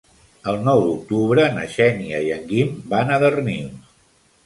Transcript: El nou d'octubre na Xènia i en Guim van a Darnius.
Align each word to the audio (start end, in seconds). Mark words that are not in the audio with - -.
El 0.51 0.55
nou 0.67 0.81
d'octubre 0.85 1.45
na 1.59 1.67
Xènia 1.75 2.25
i 2.31 2.35
en 2.41 2.51
Guim 2.55 2.75
van 2.97 3.15
a 3.19 3.25
Darnius. 3.27 3.97